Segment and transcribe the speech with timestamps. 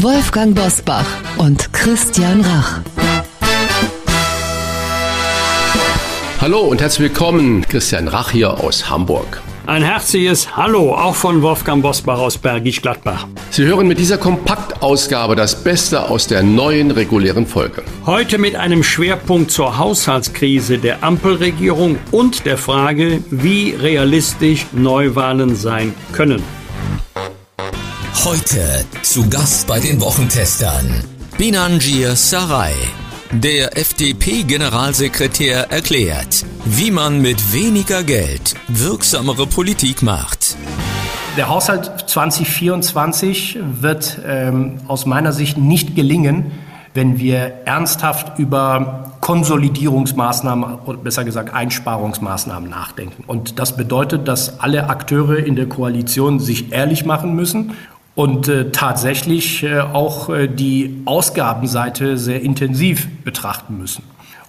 [0.00, 1.06] Wolfgang Bosbach
[1.38, 2.78] und Christian Rach.
[6.40, 9.42] Hallo und herzlich willkommen, Christian Rach hier aus Hamburg.
[9.66, 13.26] Ein herzliches Hallo auch von Wolfgang Bosbach aus Bergisch Gladbach.
[13.50, 17.82] Sie hören mit dieser Kompaktausgabe das Beste aus der neuen regulären Folge.
[18.06, 25.92] Heute mit einem Schwerpunkt zur Haushaltskrise der Ampelregierung und der Frage, wie realistisch Neuwahlen sein
[26.12, 26.40] können.
[28.24, 31.04] Heute zu Gast bei den Wochentestern
[31.38, 32.72] Binanjir Sarai.
[33.30, 40.56] Der FDP-Generalsekretär erklärt, wie man mit weniger Geld wirksamere Politik macht.
[41.36, 46.50] Der Haushalt 2024 wird ähm, aus meiner Sicht nicht gelingen,
[46.94, 53.22] wenn wir ernsthaft über Konsolidierungsmaßnahmen oder besser gesagt Einsparungsmaßnahmen nachdenken.
[53.28, 57.76] Und das bedeutet, dass alle Akteure in der Koalition sich ehrlich machen müssen
[58.18, 64.02] und äh, tatsächlich äh, auch äh, die Ausgabenseite sehr intensiv betrachten müssen.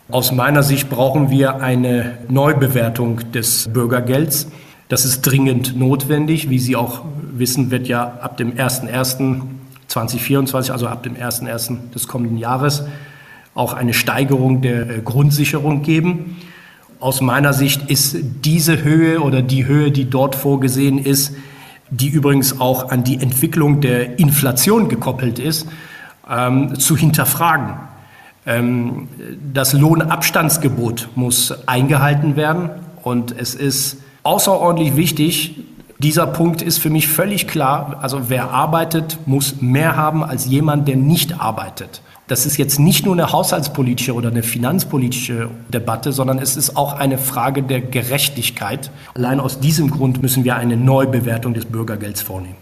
[0.10, 4.48] Aus meiner Sicht brauchen wir eine Neubewertung des Bürgergelds.
[4.88, 6.50] Das ist dringend notwendig.
[6.50, 11.92] Wie Sie auch wissen, wird ja ab dem 01.01.2024, also ab dem 01.01.
[11.94, 12.86] des kommenden Jahres,
[13.54, 16.38] auch eine Steigerung der äh, Grundsicherung geben.
[17.00, 21.36] Aus meiner Sicht ist diese Höhe oder die Höhe, die dort vorgesehen ist,
[21.92, 25.68] die übrigens auch an die Entwicklung der Inflation gekoppelt ist,
[26.30, 27.76] ähm, zu hinterfragen.
[28.46, 29.08] Ähm,
[29.54, 32.70] das Lohnabstandsgebot muss eingehalten werden
[33.04, 35.56] und es ist außerordentlich wichtig,
[36.00, 38.00] dieser Punkt ist für mich völlig klar.
[38.02, 42.02] Also wer arbeitet, muss mehr haben als jemand, der nicht arbeitet.
[42.30, 46.94] Das ist jetzt nicht nur eine haushaltspolitische oder eine finanzpolitische Debatte, sondern es ist auch
[46.94, 48.92] eine Frage der Gerechtigkeit.
[49.16, 52.56] Allein aus diesem Grund müssen wir eine Neubewertung des Bürgergelds vornehmen.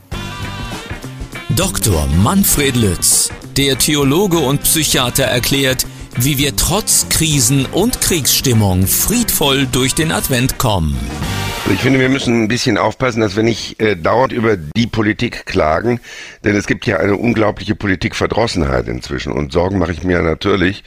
[1.50, 2.08] Dr.
[2.24, 5.86] Manfred Lütz, der Theologe und Psychiater, erklärt,
[6.16, 10.98] wie wir trotz Krisen und Kriegsstimmung friedvoll durch den Advent kommen.
[11.70, 15.46] Ich finde, wir müssen ein bisschen aufpassen, dass wir nicht äh, dauernd über die Politik
[15.46, 16.00] klagen,
[16.46, 20.86] denn es gibt ja eine unglaubliche Politikverdrossenheit inzwischen und Sorgen mache ich mir natürlich.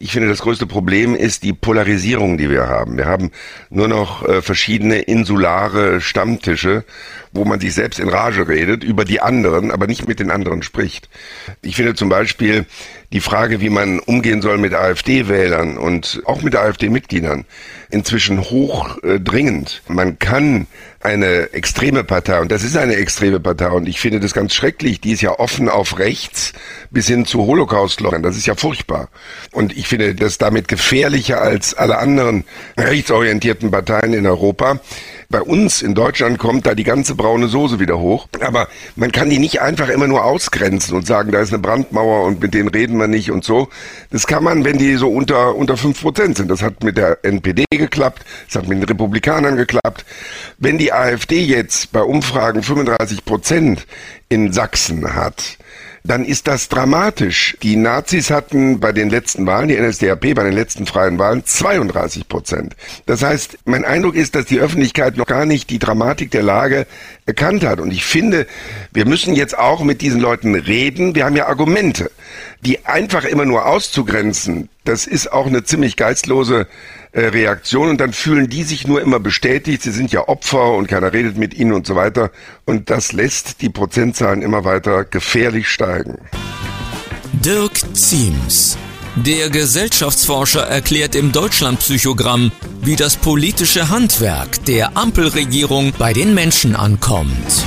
[0.00, 2.96] Ich finde, das größte Problem ist die Polarisierung, die wir haben.
[2.96, 3.32] Wir haben
[3.68, 6.84] nur noch äh, verschiedene insulare Stammtische,
[7.32, 10.62] wo man sich selbst in Rage redet über die anderen, aber nicht mit den anderen
[10.62, 11.08] spricht.
[11.62, 12.64] Ich finde zum Beispiel
[13.12, 17.44] die Frage, wie man umgehen soll mit AfD-Wählern und auch mit AfD-Mitgliedern,
[17.90, 19.82] inzwischen hochdringend.
[19.88, 20.68] Äh, man kann
[21.00, 25.00] eine extreme Partei, und das ist eine extreme Partei, und ich finde das ganz schrecklich,
[25.00, 26.52] die ist ja offen auf rechts
[26.90, 28.22] bis hin zu Holocaust-Leugern.
[28.22, 29.08] Das ist ja furchtbar.
[29.52, 32.44] Und ich finde das damit gefährlicher als alle anderen
[32.76, 34.80] rechtsorientierten Parteien in Europa.
[35.30, 38.28] Bei uns in Deutschland kommt da die ganze braune Soße wieder hoch.
[38.40, 38.66] Aber
[38.96, 42.40] man kann die nicht einfach immer nur ausgrenzen und sagen, da ist eine Brandmauer und
[42.40, 43.68] mit denen reden wir nicht und so.
[44.10, 46.50] Das kann man, wenn die so unter, unter fünf Prozent sind.
[46.50, 48.24] Das hat mit der NPD geklappt.
[48.46, 50.06] Das hat mit den Republikanern geklappt.
[50.56, 53.86] Wenn die AfD jetzt bei Umfragen 35 Prozent
[54.30, 55.58] in Sachsen hat,
[56.04, 57.56] dann ist das dramatisch.
[57.62, 62.28] Die Nazis hatten bei den letzten Wahlen, die NSDAP bei den letzten freien Wahlen 32
[62.28, 62.76] Prozent.
[63.06, 66.86] Das heißt, mein Eindruck ist, dass die Öffentlichkeit noch gar nicht die Dramatik der Lage
[67.26, 67.80] erkannt hat.
[67.80, 68.46] Und ich finde,
[68.92, 71.14] wir müssen jetzt auch mit diesen Leuten reden.
[71.14, 72.10] Wir haben ja Argumente.
[72.62, 76.66] Die einfach immer nur auszugrenzen, das ist auch eine ziemlich geistlose
[77.14, 81.12] Reaktion und dann fühlen die sich nur immer bestätigt, sie sind ja Opfer und keiner
[81.12, 82.30] redet mit ihnen und so weiter
[82.66, 86.18] und das lässt die Prozentzahlen immer weiter gefährlich steigen.
[87.44, 88.76] Dirk Ziems
[89.24, 92.52] der Gesellschaftsforscher erklärt im Deutschlandpsychogramm,
[92.82, 97.64] wie das politische Handwerk der Ampelregierung bei den Menschen ankommt.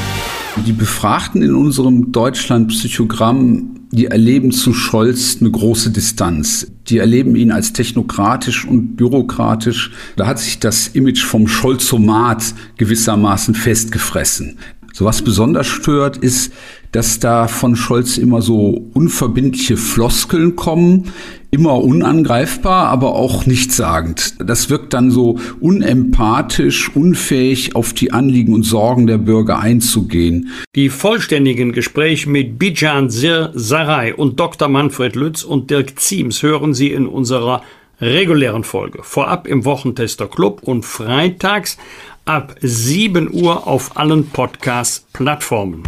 [0.65, 6.67] Die Befragten in unserem Deutschlandpsychogramm die erleben zu Scholz eine große Distanz.
[6.91, 9.91] Die erleben ihn als technokratisch und bürokratisch.
[10.17, 14.57] Da hat sich das Image vom Scholzomat gewissermaßen festgefressen.
[14.93, 16.51] So was besonders stört, ist
[16.91, 21.11] dass da von Scholz immer so unverbindliche Floskeln kommen,
[21.51, 24.35] immer unangreifbar, aber auch nichtssagend.
[24.39, 30.49] Das wirkt dann so unempathisch, unfähig, auf die Anliegen und Sorgen der Bürger einzugehen.
[30.75, 34.69] Die vollständigen Gespräche mit Bijan Sir Sarai und Dr.
[34.69, 37.63] Manfred Lütz und Dirk Ziems hören Sie in unserer
[37.99, 38.99] regulären Folge.
[39.03, 41.77] Vorab im Wochentester Club und freitags
[42.25, 45.83] ab 7 Uhr auf allen Podcast-Plattformen.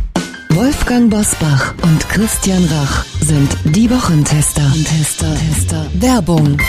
[0.56, 4.72] Wolfgang Bosbach und Christian Rach sind die Wochentester.
[4.86, 5.88] Tester, Tester.
[5.96, 6.60] Werbung.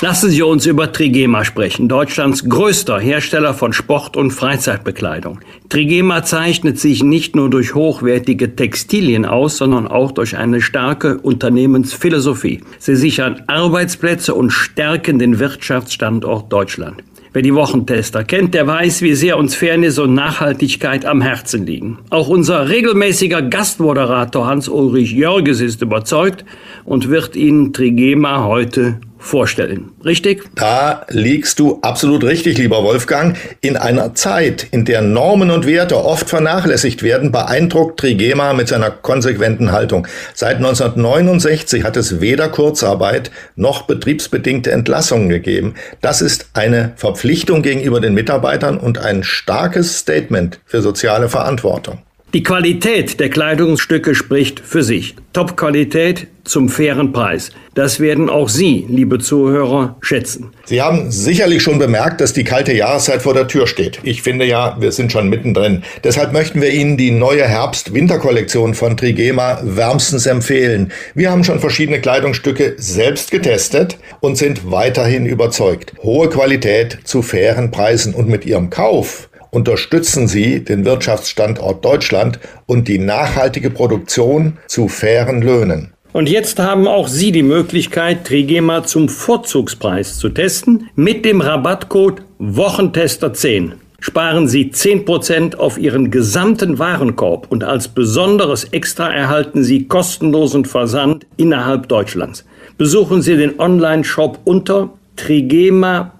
[0.00, 5.38] Lassen Sie uns über Trigema sprechen, Deutschlands größter Hersteller von Sport- und Freizeitbekleidung.
[5.68, 12.62] Trigema zeichnet sich nicht nur durch hochwertige Textilien aus, sondern auch durch eine starke Unternehmensphilosophie.
[12.80, 17.04] Sie sichern Arbeitsplätze und stärken den Wirtschaftsstandort Deutschland.
[17.34, 21.98] Wer die Wochentester kennt, der weiß, wie sehr uns Fairness und Nachhaltigkeit am Herzen liegen.
[22.10, 26.44] Auch unser regelmäßiger Gastmoderator Hans-Ulrich Jörges ist überzeugt
[26.84, 29.92] und wird Ihnen Trigema heute vorstellen.
[30.04, 30.44] Richtig?
[30.54, 33.36] Da liegst du absolut richtig, lieber Wolfgang.
[33.60, 38.90] In einer Zeit, in der Normen und Werte oft vernachlässigt werden, beeindruckt Trigema mit seiner
[38.90, 40.06] konsequenten Haltung.
[40.34, 45.74] Seit 1969 hat es weder Kurzarbeit noch betriebsbedingte Entlassungen gegeben.
[46.00, 52.02] Das ist eine Verpflichtung gegenüber den Mitarbeitern und ein starkes Statement für soziale Verantwortung.
[52.34, 55.14] Die Qualität der Kleidungsstücke spricht für sich.
[55.32, 57.50] Top-Qualität zum fairen Preis.
[57.76, 60.50] Das werden auch Sie, liebe Zuhörer, schätzen.
[60.64, 64.00] Sie haben sicherlich schon bemerkt, dass die kalte Jahreszeit vor der Tür steht.
[64.02, 65.84] Ich finde ja, wir sind schon mittendrin.
[66.02, 70.90] Deshalb möchten wir Ihnen die neue Herbst-Winter-Kollektion von Trigema wärmstens empfehlen.
[71.14, 75.92] Wir haben schon verschiedene Kleidungsstücke selbst getestet und sind weiterhin überzeugt.
[76.02, 82.88] Hohe Qualität zu fairen Preisen und mit Ihrem Kauf unterstützen Sie den Wirtschaftsstandort Deutschland und
[82.88, 85.94] die nachhaltige Produktion zu fairen Löhnen.
[86.12, 92.22] Und jetzt haben auch Sie die Möglichkeit, Trigema zum Vorzugspreis zu testen mit dem Rabattcode
[92.40, 93.72] Wochentester10.
[93.98, 101.26] Sparen Sie 10% auf Ihren gesamten Warenkorb und als besonderes Extra erhalten Sie kostenlosen Versand
[101.36, 102.44] innerhalb Deutschlands.
[102.76, 106.14] Besuchen Sie den Online-Shop unter trigema.de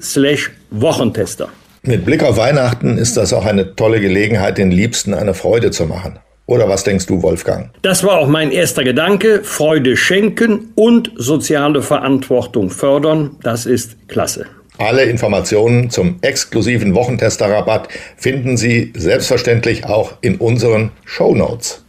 [0.00, 1.48] slash Wochentester.
[1.82, 5.86] Mit Blick auf Weihnachten ist das auch eine tolle Gelegenheit, den Liebsten eine Freude zu
[5.86, 6.18] machen.
[6.44, 7.70] Oder was denkst du, Wolfgang?
[7.80, 9.42] Das war auch mein erster Gedanke.
[9.44, 13.36] Freude schenken und soziale Verantwortung fördern.
[13.42, 14.44] Das ist klasse.
[14.76, 21.82] Alle Informationen zum exklusiven Wochentester-Rabatt finden Sie selbstverständlich auch in unseren Show Notes.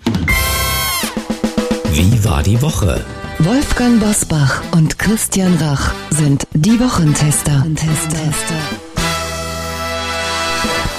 [1.91, 3.03] Wie war die Woche?
[3.39, 7.65] Wolfgang Bosbach und Christian Rach sind die Wochentester.
[7.75, 8.90] Tester.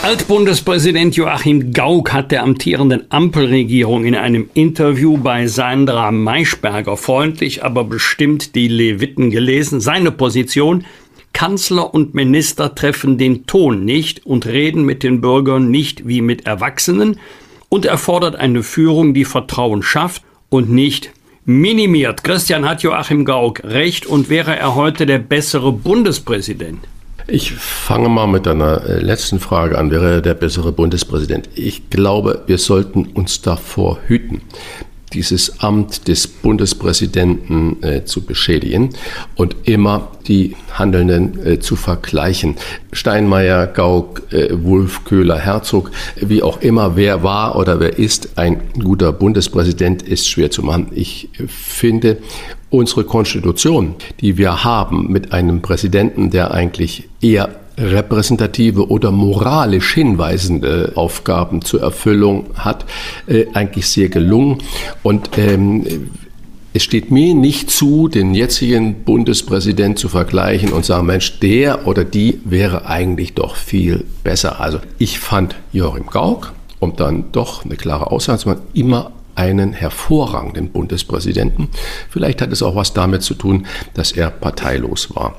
[0.03, 7.85] Altbundespräsident Joachim Gauck hat der amtierenden Ampelregierung in einem Interview bei Sandra Maischberger freundlich, aber
[7.85, 9.81] bestimmt die Leviten gelesen.
[9.81, 10.85] Seine Position,
[11.33, 16.47] Kanzler und Minister treffen den Ton nicht und reden mit den Bürgern nicht wie mit
[16.47, 17.21] Erwachsenen
[17.69, 21.13] und er fordert eine Führung, die Vertrauen schafft und nicht
[21.45, 22.25] minimiert.
[22.25, 26.81] Christian hat Joachim Gauck recht und wäre er heute der bessere Bundespräsident?
[27.29, 29.91] Ich fange mal mit einer äh, letzten Frage an.
[29.91, 31.49] Wäre der bessere Bundespräsident?
[31.55, 34.41] Ich glaube, wir sollten uns davor hüten,
[35.13, 38.91] dieses Amt des Bundespräsidenten äh, zu beschädigen
[39.37, 42.57] und immer die Handelnden äh, zu vergleichen.
[42.93, 48.63] Steinmeier, Gauck, äh, Wulff, Köhler, Herzog, wie auch immer, wer war oder wer ist ein
[48.83, 50.89] guter Bundespräsident, ist schwer zu machen.
[50.93, 52.19] Ich finde,
[52.73, 60.93] unsere Konstitution, die wir haben mit einem Präsidenten, der eigentlich eher repräsentative oder moralisch hinweisende
[60.95, 62.85] Aufgaben zur Erfüllung hat,
[63.27, 64.59] äh, eigentlich sehr gelungen.
[65.03, 66.11] Und ähm,
[66.75, 72.05] es steht mir nicht zu, den jetzigen Bundespräsident zu vergleichen und sagen, Mensch, der oder
[72.05, 74.61] die wäre eigentlich doch viel besser.
[74.61, 79.73] Also ich fand Joachim Gauck, um dann doch eine klare Aussage zu machen, immer einen
[79.73, 81.69] hervorragenden Bundespräsidenten.
[82.11, 85.37] Vielleicht hat es auch was damit zu tun, dass er parteilos war.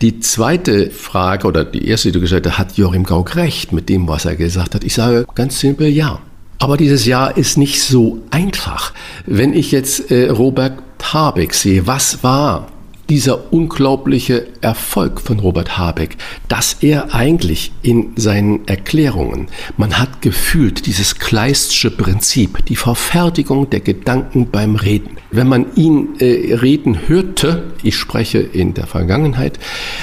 [0.00, 3.88] Die zweite Frage oder die erste, die du gesagt hast, hat Joachim Gauck recht mit
[3.88, 4.82] dem, was er gesagt hat?
[4.82, 6.18] Ich sage ganz simpel ja.
[6.58, 8.92] Aber dieses Jahr ist nicht so einfach.
[9.26, 12.71] Wenn ich jetzt äh, Robert Habeck sehe, was war
[13.12, 16.16] dieser unglaubliche Erfolg von Robert Habeck,
[16.48, 23.80] dass er eigentlich in seinen Erklärungen, man hat gefühlt dieses Kleistsche Prinzip, die Verfertigung der
[23.80, 25.18] Gedanken beim Reden.
[25.30, 29.58] Wenn man ihn äh, reden hörte, ich spreche in der Vergangenheit,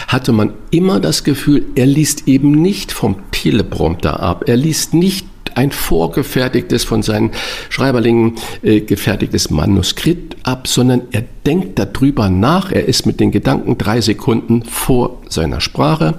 [0.07, 5.25] hatte man immer das Gefühl, er liest eben nicht vom Teleprompter ab, er liest nicht
[5.55, 7.31] ein vorgefertigtes, von seinen
[7.69, 12.71] Schreiberlingen äh, gefertigtes Manuskript ab, sondern er denkt darüber nach.
[12.71, 16.15] Er ist mit den Gedanken drei Sekunden vor seiner Sprache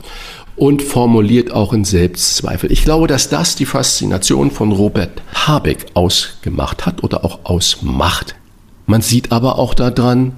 [0.57, 2.71] und formuliert auch in Selbstzweifel.
[2.71, 8.35] Ich glaube, dass das die Faszination von Robert Habeck ausgemacht hat oder auch ausmacht.
[8.87, 10.33] Man sieht aber auch daran,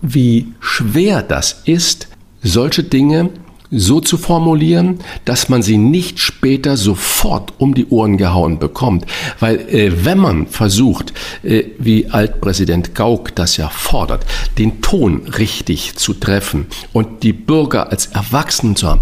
[0.00, 2.08] wie schwer das ist,
[2.42, 3.30] solche Dinge
[3.70, 9.06] so zu formulieren, dass man sie nicht später sofort um die Ohren gehauen bekommt.
[9.38, 11.12] Weil äh, wenn man versucht,
[11.42, 14.26] äh, wie Altpräsident Gauck das ja fordert,
[14.58, 19.00] den Ton richtig zu treffen und die Bürger als Erwachsenen zu haben,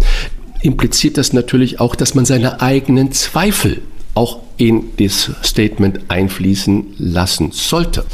[0.61, 3.81] impliziert das natürlich auch, dass man seine eigenen Zweifel
[4.13, 8.05] auch in das Statement einfließen lassen sollte.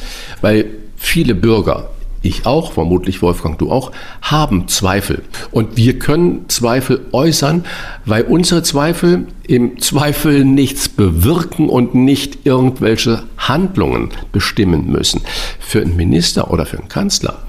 [0.42, 1.90] Weil viele Bürger
[2.28, 3.92] ich auch, vermutlich Wolfgang, du auch,
[4.22, 5.24] haben Zweifel.
[5.52, 7.66] Und wir können Zweifel äußern,
[8.06, 15.22] weil unsere Zweifel im Zweifel nichts bewirken und nicht irgendwelche Handlungen bestimmen müssen.
[15.60, 17.40] Für einen Minister oder für einen Kanzler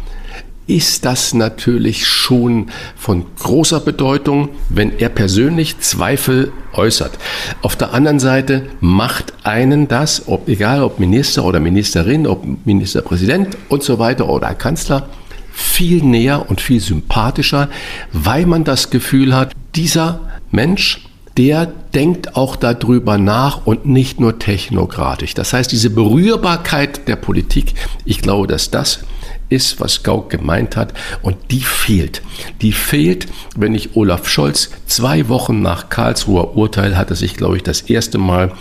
[0.66, 7.18] ist das natürlich schon von großer Bedeutung, wenn er persönlich Zweifel äußert.
[7.62, 13.56] Auf der anderen Seite macht einen das, ob, egal ob Minister oder Ministerin, ob Ministerpräsident
[13.68, 15.08] und so weiter oder Kanzler,
[15.52, 17.68] viel näher und viel sympathischer,
[18.12, 20.20] weil man das Gefühl hat, dieser
[20.50, 21.06] Mensch,
[21.36, 25.34] der denkt auch darüber nach und nicht nur technokratisch.
[25.34, 29.00] Das heißt, diese Berührbarkeit der Politik, ich glaube, dass das
[29.48, 30.92] ist, was Gauck gemeint hat.
[31.22, 32.22] Und die fehlt.
[32.62, 33.26] Die fehlt,
[33.56, 38.18] wenn ich Olaf Scholz zwei Wochen nach Karlsruher Urteil hatte sich, glaube ich, das erste
[38.18, 38.52] Mal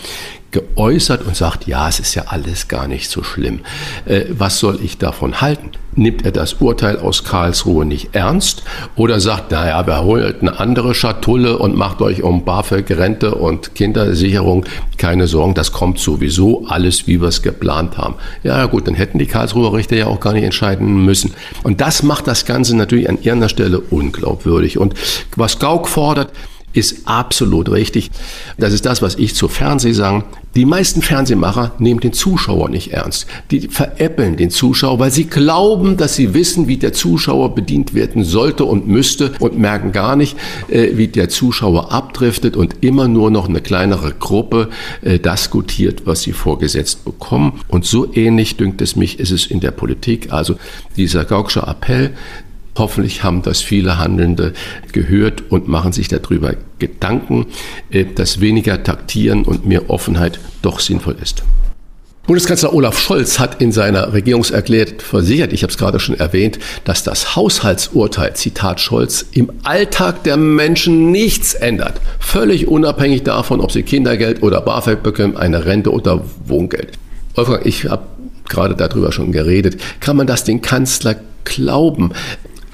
[0.55, 3.59] geäußert und sagt, ja, es ist ja alles gar nicht so schlimm.
[4.05, 5.71] Äh, was soll ich davon halten?
[5.97, 8.63] Nimmt er das Urteil aus Karlsruhe nicht ernst
[8.95, 13.75] oder sagt, naja, wir holen eine andere Schatulle und macht euch um BAföG, Rente und
[13.75, 14.65] Kindersicherung
[14.97, 18.15] keine Sorgen, das kommt sowieso alles, wie wir es geplant haben.
[18.43, 21.33] Ja gut, dann hätten die Karlsruher Richter ja auch gar nicht entscheiden müssen.
[21.63, 24.77] Und das macht das Ganze natürlich an irgendeiner Stelle unglaubwürdig.
[24.77, 24.93] Und
[25.35, 26.31] was Gauck fordert,
[26.75, 28.11] ist absolut richtig.
[28.57, 30.23] Das ist das, was ich zu Fernseh sagen.
[30.55, 33.27] Die meisten Fernsehmacher nehmen den Zuschauer nicht ernst.
[33.51, 38.23] Die veräppeln den Zuschauer, weil sie glauben, dass sie wissen, wie der Zuschauer bedient werden
[38.23, 40.37] sollte und müsste und merken gar nicht,
[40.69, 44.69] äh, wie der Zuschauer abdriftet und immer nur noch eine kleinere Gruppe
[45.01, 47.59] äh, das gutiert, was sie vorgesetzt bekommen.
[47.67, 50.31] Und so ähnlich, dünkt es mich, ist es in der Politik.
[50.31, 50.55] Also
[50.95, 52.11] dieser Gaucksche Appell,
[52.77, 54.53] Hoffentlich haben das viele Handelnde
[54.91, 57.47] gehört und machen sich darüber Gedanken,
[57.89, 61.43] äh, dass weniger Taktieren und mehr Offenheit doch sinnvoll ist.
[62.27, 67.03] Bundeskanzler Olaf Scholz hat in seiner Regierungserklärung versichert, ich habe es gerade schon erwähnt, dass
[67.03, 72.01] das Haushaltsurteil, Zitat Scholz, im Alltag der Menschen nichts ändert.
[72.19, 76.93] Völlig unabhängig davon, ob sie Kindergeld oder BAföG bekommen, eine Rente oder Wohngeld.
[77.35, 78.07] Wolfgang, ich habe
[78.49, 79.79] gerade darüber schon geredet.
[79.99, 82.11] Kann man das den Kanzler glauben?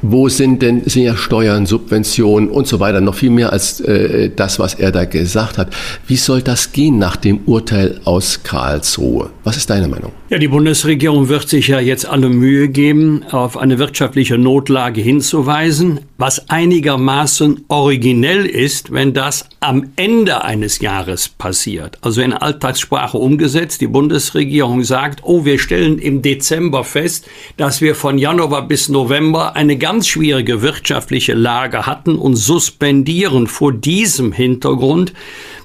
[0.01, 4.29] Wo sind denn sind ja Steuern, Subventionen und so weiter, noch viel mehr als äh,
[4.35, 5.73] das, was er da gesagt hat.
[6.07, 9.29] Wie soll das gehen nach dem Urteil aus Karlsruhe?
[9.43, 10.11] Was ist deine Meinung?
[10.29, 16.01] Ja, die Bundesregierung wird sich ja jetzt alle Mühe geben, auf eine wirtschaftliche Notlage hinzuweisen,
[16.17, 21.97] was einigermaßen originell ist, wenn das am Ende eines Jahres passiert.
[22.01, 23.81] Also in Alltagssprache umgesetzt.
[23.81, 27.27] Die Bundesregierung sagt, oh, wir stellen im Dezember fest,
[27.57, 33.73] dass wir von Januar bis November eine ganz schwierige wirtschaftliche Lage hatten und suspendieren vor
[33.73, 35.11] diesem Hintergrund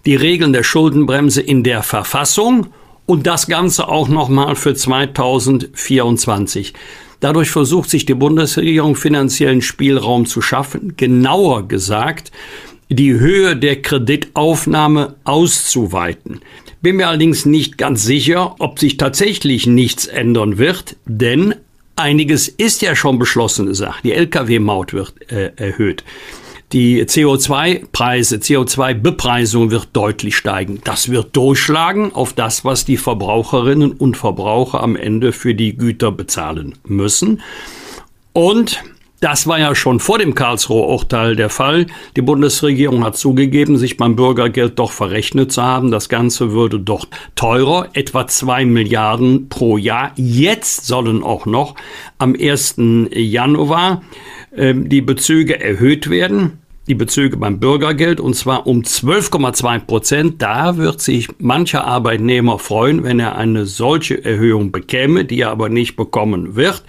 [0.05, 2.67] die Regeln der Schuldenbremse in der Verfassung
[3.07, 6.73] und das Ganze auch nochmal für 2024.
[7.21, 12.33] Dadurch versucht sich die Bundesregierung finanziellen Spielraum zu schaffen, genauer gesagt,
[12.89, 16.41] die Höhe der Kreditaufnahme auszuweiten.
[16.83, 21.55] Bin mir allerdings nicht ganz sicher, ob sich tatsächlich nichts ändern wird, denn
[21.97, 24.01] einiges ist ja schon beschlossene Sache.
[24.05, 26.05] Die Lkw-Maut wird äh, erhöht.
[26.73, 30.81] Die CO2-Preise, CO2-Bepreisung wird deutlich steigen.
[30.83, 36.11] Das wird durchschlagen auf das, was die Verbraucherinnen und Verbraucher am Ende für die Güter
[36.11, 37.41] bezahlen müssen.
[38.33, 38.83] Und
[39.21, 41.87] das war ja schon vor dem Karlsruher Urteil der Fall.
[42.17, 45.91] Die Bundesregierung hat zugegeben, sich beim Bürgergeld doch verrechnet zu haben.
[45.91, 50.13] Das Ganze würde doch teurer, etwa zwei Milliarden pro Jahr.
[50.17, 51.77] Jetzt sollen auch noch
[52.19, 52.77] am 1.
[53.11, 54.03] Januar
[54.55, 60.43] ähm, die Bezüge erhöht werden, die Bezüge beim Bürgergeld, und zwar um 12,2 Prozent.
[60.43, 65.71] Da wird sich mancher Arbeitnehmer freuen, wenn er eine solche Erhöhung bekäme, die er aber
[65.71, 66.85] nicht bekommen wird.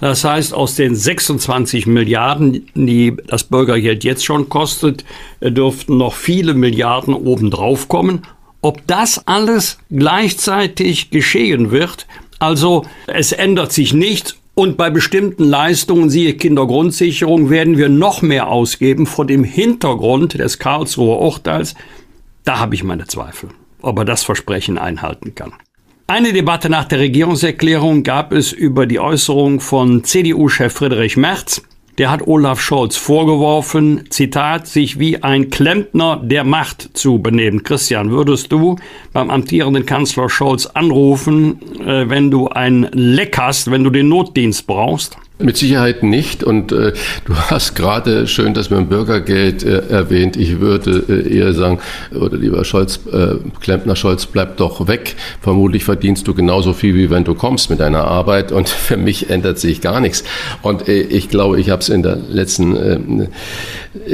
[0.00, 5.04] Das heißt, aus den 26 Milliarden, die das Bürgergeld jetzt schon kostet,
[5.40, 8.22] dürften noch viele Milliarden obendrauf kommen.
[8.62, 12.06] Ob das alles gleichzeitig geschehen wird,
[12.38, 18.48] also es ändert sich nichts und bei bestimmten Leistungen, siehe Kindergrundsicherung, werden wir noch mehr
[18.48, 21.74] ausgeben vor dem Hintergrund des Karlsruher Urteils.
[22.44, 25.52] Da habe ich meine Zweifel, ob er das Versprechen einhalten kann.
[26.10, 31.62] Eine Debatte nach der Regierungserklärung gab es über die Äußerung von CDU-Chef Friedrich Merz.
[31.98, 37.62] Der hat Olaf Scholz vorgeworfen, Zitat, sich wie ein Klempner der Macht zu benehmen.
[37.62, 38.74] Christian, würdest du
[39.12, 44.66] beim amtierenden Kanzler Scholz anrufen, äh, wenn du ein Leck hast, wenn du den Notdienst
[44.66, 45.16] brauchst?
[45.40, 46.44] Mit Sicherheit nicht.
[46.44, 46.92] Und äh,
[47.24, 50.36] du hast gerade schön das mit dem Bürgergeld äh, erwähnt.
[50.36, 51.78] Ich würde äh, eher sagen,
[52.14, 55.16] oder lieber Scholz, äh, Klempner Scholz, bleib doch weg.
[55.40, 58.52] Vermutlich verdienst du genauso viel, wie wenn du kommst mit deiner Arbeit.
[58.52, 60.24] Und für mich ändert sich gar nichts.
[60.62, 63.28] Und äh, ich glaube, ich habe es in der letzten äh,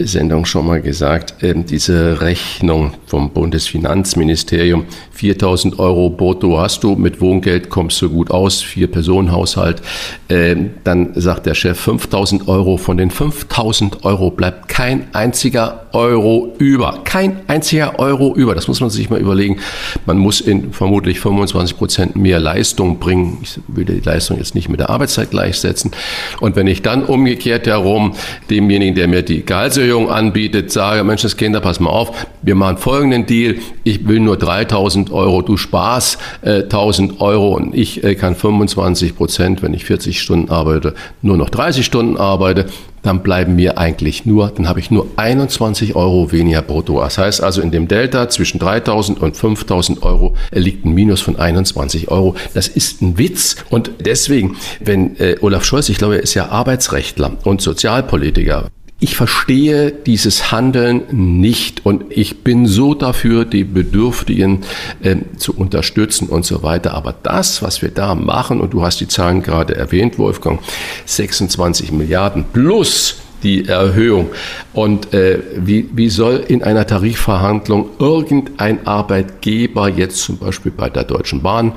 [0.04, 7.20] Sendung schon mal gesagt, äh, diese Rechnung vom Bundesfinanzministerium, 4000 Euro brutto hast du, mit
[7.20, 9.82] Wohngeld kommst du gut aus, vier Personen Haushalt,
[10.28, 12.76] äh, dann sagt der Chef 5000 Euro.
[12.76, 17.00] Von den 5000 Euro bleibt kein einziger Euro über.
[17.04, 18.54] Kein einziger Euro über.
[18.54, 19.58] Das muss man sich mal überlegen.
[20.04, 23.38] Man muss in vermutlich 25 Prozent mehr Leistung bringen.
[23.42, 25.92] Ich will die Leistung jetzt nicht mit der Arbeitszeit gleichsetzen.
[26.40, 28.12] Und wenn ich dann umgekehrt herum
[28.50, 32.76] demjenigen, der mir die Gehaltserhöhung anbietet, sage, Mensch, das Kinder, pass mal auf, wir machen
[32.76, 33.56] folgenden Deal.
[33.82, 39.16] Ich will nur 3000 Euro, du sparst äh, 1000 Euro und ich äh, kann 25
[39.16, 42.66] Prozent, wenn ich 40 Stunden arbeite, nur noch 30 Stunden arbeite,
[43.06, 47.00] dann bleiben mir eigentlich nur, dann habe ich nur 21 Euro weniger brutto.
[47.00, 51.36] Das heißt also, in dem Delta zwischen 3000 und 5000 Euro liegt ein Minus von
[51.38, 52.36] 21 Euro.
[52.54, 53.56] Das ist ein Witz.
[53.70, 59.14] Und deswegen, wenn äh, Olaf Scholz, ich glaube, er ist ja Arbeitsrechtler und Sozialpolitiker, ich
[59.14, 64.62] verstehe dieses Handeln nicht und ich bin so dafür, die Bedürftigen
[65.02, 66.94] äh, zu unterstützen und so weiter.
[66.94, 70.60] Aber das, was wir da machen, und du hast die Zahlen gerade erwähnt, Wolfgang,
[71.04, 74.30] 26 Milliarden plus die Erhöhung.
[74.72, 81.04] Und äh, wie, wie soll in einer Tarifverhandlung irgendein Arbeitgeber, jetzt zum Beispiel bei der
[81.04, 81.72] Deutschen Bahn,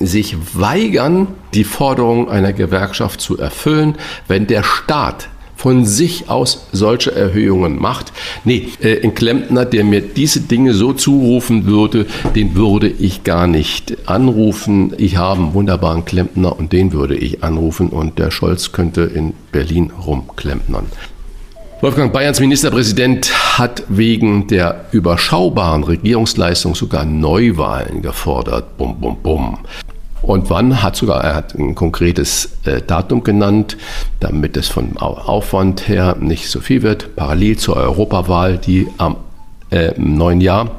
[0.00, 5.28] sich weigern, die Forderungen einer Gewerkschaft zu erfüllen, wenn der Staat
[5.62, 8.12] von sich aus solche Erhöhungen macht.
[8.44, 13.46] Nee, äh, ein Klempner, der mir diese Dinge so zurufen würde, den würde ich gar
[13.46, 14.92] nicht anrufen.
[14.98, 19.34] Ich habe einen wunderbaren Klempner und den würde ich anrufen und der Scholz könnte in
[19.52, 20.86] Berlin rumklempnern.
[21.80, 28.76] Wolfgang Bayerns Ministerpräsident hat wegen der überschaubaren Regierungsleistung sogar Neuwahlen gefordert.
[28.78, 29.58] Bum, bum, bum.
[30.22, 33.76] Und wann hat sogar, er hat ein konkretes äh, Datum genannt,
[34.20, 39.16] damit es von Aufwand her nicht so viel wird, parallel zur Europawahl, die am
[39.70, 40.70] äh, neuen Jahr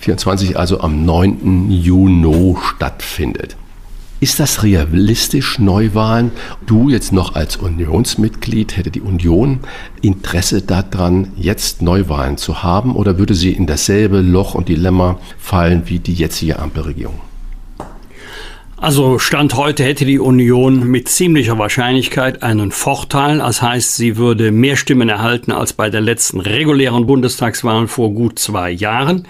[0.00, 1.70] 24, also am 9.
[1.70, 3.56] Juni stattfindet.
[4.18, 6.30] Ist das realistisch, Neuwahlen?
[6.64, 9.60] Du jetzt noch als Unionsmitglied, hätte die Union
[10.00, 15.82] Interesse daran, jetzt Neuwahlen zu haben oder würde sie in dasselbe Loch und Dilemma fallen
[15.86, 17.31] wie die jetzige Ampelregierung?
[18.82, 23.38] Also Stand heute hätte die Union mit ziemlicher Wahrscheinlichkeit einen Vorteil.
[23.38, 28.40] Das heißt, sie würde mehr Stimmen erhalten als bei der letzten regulären Bundestagswahl vor gut
[28.40, 29.28] zwei Jahren.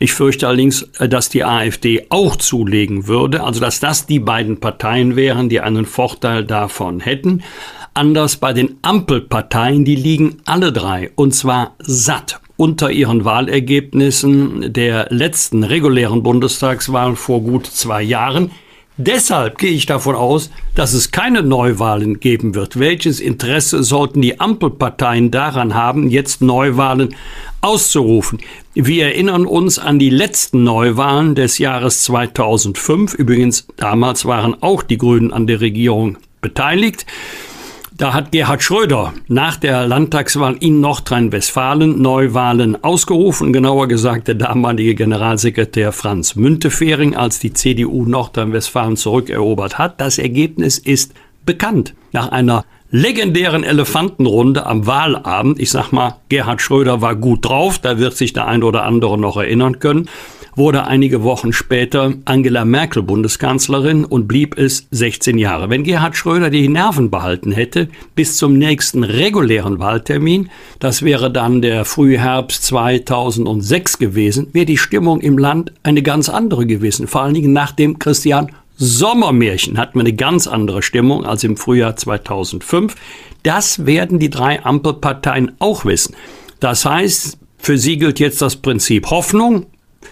[0.00, 5.14] Ich fürchte allerdings, dass die AfD auch zulegen würde, also dass das die beiden Parteien
[5.14, 7.44] wären, die einen Vorteil davon hätten.
[7.94, 15.06] Anders bei den Ampelparteien, die liegen alle drei, und zwar satt unter ihren Wahlergebnissen der
[15.10, 18.50] letzten regulären Bundestagswahl vor gut zwei Jahren.
[19.00, 22.80] Deshalb gehe ich davon aus, dass es keine Neuwahlen geben wird.
[22.80, 27.14] Welches Interesse sollten die Ampelparteien daran haben, jetzt Neuwahlen
[27.60, 28.40] auszurufen?
[28.74, 33.14] Wir erinnern uns an die letzten Neuwahlen des Jahres 2005.
[33.14, 37.06] Übrigens, damals waren auch die Grünen an der Regierung beteiligt.
[37.98, 44.94] Da hat Gerhard Schröder nach der Landtagswahl in Nordrhein-Westfalen Neuwahlen ausgerufen, genauer gesagt der damalige
[44.94, 50.00] Generalsekretär Franz Müntefering, als die CDU Nordrhein-Westfalen zurückerobert hat.
[50.00, 51.12] Das Ergebnis ist
[51.44, 51.94] bekannt.
[52.12, 57.98] Nach einer legendären Elefantenrunde am Wahlabend, ich sag mal, Gerhard Schröder war gut drauf, da
[57.98, 60.08] wird sich der ein oder andere noch erinnern können,
[60.58, 65.70] wurde einige Wochen später Angela Merkel Bundeskanzlerin und blieb es 16 Jahre.
[65.70, 71.62] Wenn Gerhard Schröder die Nerven behalten hätte bis zum nächsten regulären Wahltermin, das wäre dann
[71.62, 77.06] der Frühherbst 2006 gewesen, wäre die Stimmung im Land eine ganz andere gewesen.
[77.06, 81.56] Vor allen Dingen nach dem Christian Sommermärchen hat man eine ganz andere Stimmung als im
[81.56, 82.94] Frühjahr 2005.
[83.42, 86.14] Das werden die drei Ampelparteien auch wissen.
[86.60, 89.66] Das heißt, für sie gilt jetzt das Prinzip Hoffnung,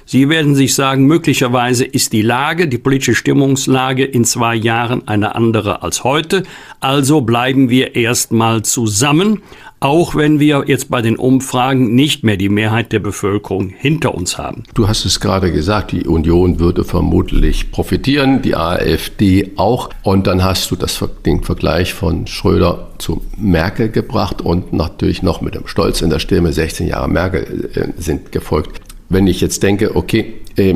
[0.04, 5.34] Sie werden sich sagen, möglicherweise ist die Lage, die politische Stimmungslage in zwei Jahren eine
[5.34, 6.42] andere als heute.
[6.80, 9.42] Also bleiben wir erstmal zusammen
[9.80, 14.38] auch wenn wir jetzt bei den Umfragen nicht mehr die Mehrheit der Bevölkerung hinter uns
[14.38, 14.64] haben.
[14.74, 19.90] Du hast es gerade gesagt, die Union würde vermutlich profitieren, die AfD auch.
[20.02, 25.42] Und dann hast du das, den Vergleich von Schröder zu Merkel gebracht und natürlich noch
[25.42, 28.80] mit dem Stolz in der Stimme, 16 Jahre Merkel äh, sind gefolgt.
[29.08, 30.74] Wenn ich jetzt denke, okay, äh,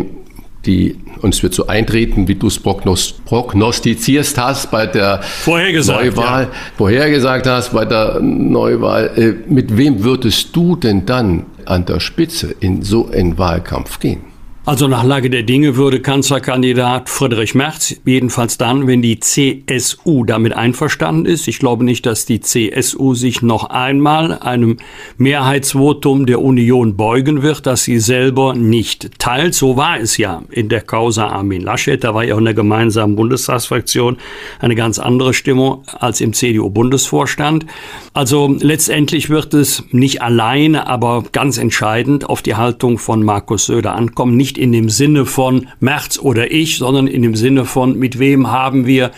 [0.67, 6.51] die uns wird so eintreten, wie du es prognostizierst hast bei der vorhergesagt, Neuwahl, ja.
[6.77, 9.11] vorhergesagt hast bei der Neuwahl.
[9.17, 14.30] Äh, mit wem würdest du denn dann an der Spitze in so einen Wahlkampf gehen?
[14.71, 20.53] Also nach Lage der Dinge würde Kanzlerkandidat Friedrich Merz, jedenfalls dann, wenn die CSU damit
[20.53, 21.49] einverstanden ist.
[21.49, 24.77] Ich glaube nicht, dass die CSU sich noch einmal einem
[25.17, 29.57] Mehrheitsvotum der Union beugen wird, das sie selber nicht teilt.
[29.57, 32.05] So war es ja in der Causa Armin Laschet.
[32.05, 34.19] Da war ja auch in der gemeinsamen Bundestagsfraktion
[34.61, 37.67] eine ganz andere Stimmung als im CDU-Bundesvorstand.
[38.15, 43.97] Also letztendlich wird es nicht alleine, aber ganz entscheidend auf die Haltung von Markus Söder
[43.97, 44.37] ankommen.
[44.37, 48.51] Nicht in dem Sinne von Merz oder ich, sondern in dem Sinne von, mit wem
[48.51, 49.11] haben wir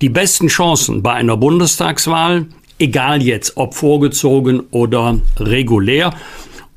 [0.00, 2.46] die besten Chancen bei einer Bundestagswahl,
[2.78, 6.14] egal jetzt ob vorgezogen oder regulär.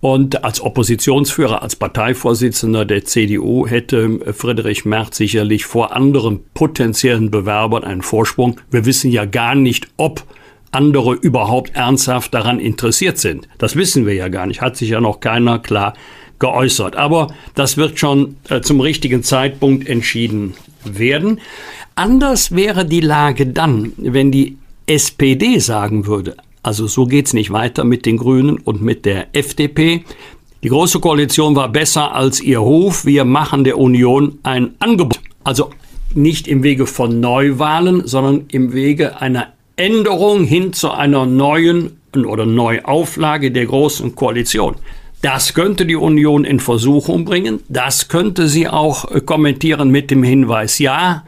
[0.01, 7.83] Und als Oppositionsführer, als Parteivorsitzender der CDU hätte Friedrich Merz sicherlich vor anderen potenziellen Bewerbern
[7.83, 8.59] einen Vorsprung.
[8.71, 10.23] Wir wissen ja gar nicht, ob
[10.71, 13.47] andere überhaupt ernsthaft daran interessiert sind.
[13.57, 15.93] Das wissen wir ja gar nicht, hat sich ja noch keiner klar
[16.39, 16.95] geäußert.
[16.95, 21.39] Aber das wird schon äh, zum richtigen Zeitpunkt entschieden werden.
[21.95, 27.83] Anders wäre die Lage dann, wenn die SPD sagen würde, also so geht's nicht weiter
[27.83, 30.03] mit den Grünen und mit der FDP.
[30.63, 33.05] Die Große Koalition war besser als ihr Hof.
[33.05, 35.21] Wir machen der Union ein Angebot.
[35.43, 35.71] Also
[36.13, 39.47] nicht im Wege von Neuwahlen, sondern im Wege einer
[39.77, 44.75] Änderung hin zu einer neuen oder Neuauflage der Großen Koalition.
[45.21, 47.59] Das könnte die Union in Versuchung bringen.
[47.67, 51.23] Das könnte sie auch äh, kommentieren mit dem Hinweis, ja,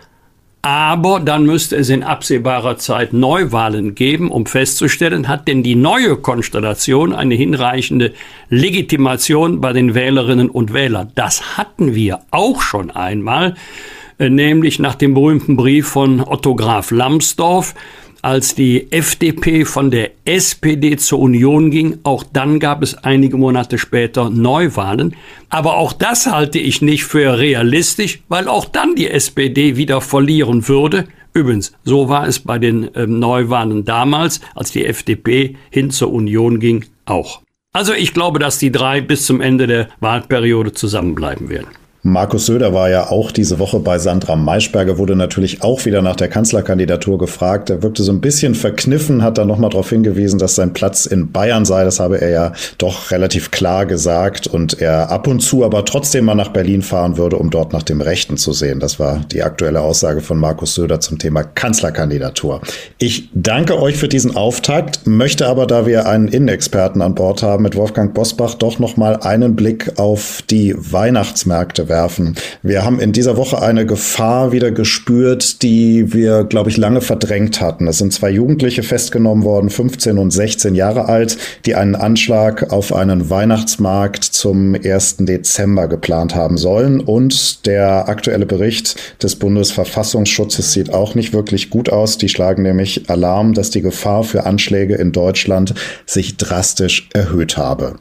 [0.62, 6.18] aber dann müsste es in absehbarer Zeit Neuwahlen geben, um festzustellen, hat denn die neue
[6.18, 8.14] Konstellation eine hinreichende
[8.50, 11.12] Legitimation bei den Wählerinnen und Wählern.
[11.16, 13.56] Das hatten wir auch schon einmal,
[14.20, 17.74] äh, nämlich nach dem berühmten Brief von Otto Graf Lambsdorff,
[18.22, 22.00] als die FDP von der SPD zur Union ging.
[22.04, 25.16] Auch dann gab es einige Monate später Neuwahlen.
[25.50, 30.68] Aber auch das halte ich nicht für realistisch, weil auch dann die SPD wieder verlieren
[30.68, 31.08] würde.
[31.34, 36.60] Übrigens, so war es bei den äh, Neuwahlen damals, als die FDP hin zur Union
[36.60, 37.42] ging, auch.
[37.74, 41.68] Also ich glaube, dass die drei bis zum Ende der Wahlperiode zusammenbleiben werden.
[42.04, 46.16] Markus Söder war ja auch diese Woche bei Sandra Maischberger, wurde natürlich auch wieder nach
[46.16, 47.70] der Kanzlerkandidatur gefragt.
[47.70, 51.32] Er wirkte so ein bisschen verkniffen, hat dann nochmal darauf hingewiesen, dass sein Platz in
[51.32, 51.84] Bayern sei.
[51.84, 56.26] Das habe er ja doch relativ klar gesagt und er ab und zu aber trotzdem
[56.26, 58.80] mal nach Berlin fahren würde, um dort nach dem Rechten zu sehen.
[58.80, 62.62] Das war die aktuelle Aussage von Markus Söder zum Thema Kanzlerkandidatur.
[62.98, 67.62] Ich danke euch für diesen Auftakt, möchte aber, da wir einen Innenexperten an Bord haben
[67.62, 72.36] mit Wolfgang Bosbach, doch nochmal einen Blick auf die Weihnachtsmärkte werfen.
[72.64, 77.62] Wir haben in dieser Woche eine Gefahr wieder gespürt, die wir, glaube ich, lange verdrängt
[77.62, 77.88] hatten.
[77.88, 82.96] Es sind zwei Jugendliche festgenommen worden, 15 und 16 Jahre alt, die einen Anschlag auf
[82.96, 85.18] einen Weihnachtsmarkt zum 1.
[85.20, 87.02] Dezember geplant haben sollen.
[87.02, 92.18] Und der aktuelle Bericht des Bundesverfassungsschutzes sieht auch nicht wirklich gut aus.
[92.18, 95.76] Die schlagen nämlich Alarm, dass die Gefahr für Anschläge in Deutschland
[96.06, 97.96] sich drastisch erhöht habe.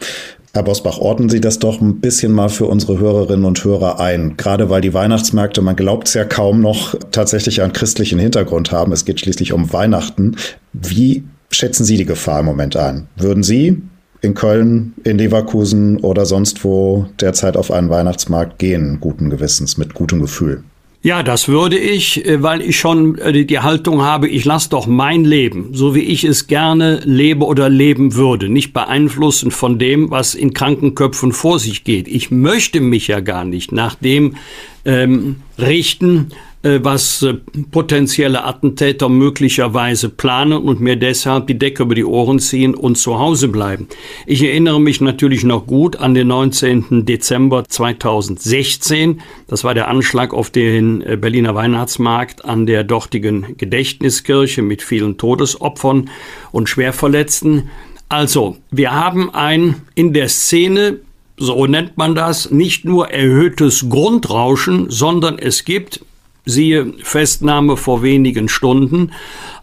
[0.53, 4.37] Herr Bosbach, ordnen Sie das doch ein bisschen mal für unsere Hörerinnen und Hörer ein.
[4.37, 8.91] Gerade weil die Weihnachtsmärkte, man glaubt es ja kaum noch, tatsächlich einen christlichen Hintergrund haben.
[8.91, 10.37] Es geht schließlich um Weihnachten.
[10.73, 13.07] Wie schätzen Sie die Gefahr im Moment ein?
[13.17, 13.81] Würden Sie
[14.23, 19.95] in Köln, in Leverkusen oder sonst wo derzeit auf einen Weihnachtsmarkt gehen, guten Gewissens, mit
[19.95, 20.65] gutem Gefühl?
[21.03, 24.87] Ja, das würde ich, äh, weil ich schon äh, die Haltung habe, ich lasse doch
[24.87, 30.11] mein Leben, so wie ich es gerne lebe oder leben würde, nicht beeinflussen von dem,
[30.11, 32.07] was in Krankenköpfen vor sich geht.
[32.07, 34.37] Ich möchte mich ja gar nicht nach dem
[34.85, 37.35] ähm, richten, äh, was äh,
[37.71, 43.19] potenzielle Attentäter möglicherweise planen und mir deshalb die Decke über die Ohren ziehen und zu
[43.19, 43.89] Hause bleiben.
[44.27, 47.07] Ich erinnere mich natürlich noch gut an den 19.
[47.07, 49.23] Dezember 2016.
[49.47, 55.17] Das war der Anschlag auf den äh, Berliner Weihnachtsmarkt an der dortigen Gedächtniskirche mit vielen
[55.17, 56.11] Todesopfern
[56.53, 57.71] und Schwerverletzten.
[58.11, 60.99] Also, wir haben ein in der Szene
[61.41, 66.05] so nennt man das, nicht nur erhöhtes Grundrauschen, sondern es gibt,
[66.45, 69.11] siehe Festnahme vor wenigen Stunden,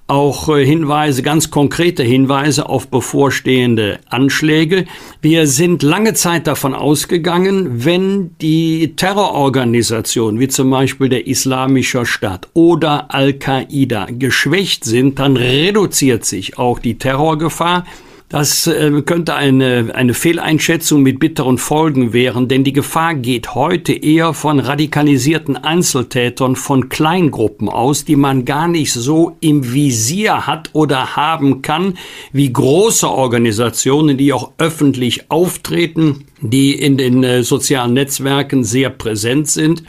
[0.08, 4.86] auch äh, Hinweise, ganz konkrete Hinweise auf bevorstehende Anschläge.
[5.22, 12.48] Wir sind lange Zeit davon ausgegangen, wenn die Terrororganisationen wie zum Beispiel der Islamische Staat
[12.54, 17.86] oder Al-Qaida geschwächt sind, dann reduziert sich auch die Terrorgefahr.
[18.30, 23.94] Das äh, könnte eine, eine Fehleinschätzung mit bitteren Folgen wären, denn die Gefahr geht heute
[23.94, 30.72] eher von radikalisierten Einzeltätern, von Kleingruppen aus, die man gar nicht so im Visier hat
[30.74, 31.94] oder haben kann,
[32.34, 39.48] wie große Organisationen, die auch öffentlich auftreten, die in den äh, sozialen Netzwerken sehr präsent
[39.48, 39.84] sind.